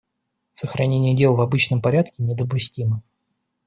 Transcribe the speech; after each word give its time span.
Сохранение 0.53 1.15
дел 1.15 1.35
в 1.35 1.41
обычном 1.41 1.79
порядке 1.79 2.23
недопустимо. 2.23 3.03